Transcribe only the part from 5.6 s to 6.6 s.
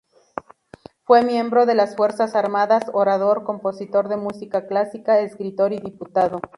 y diputado.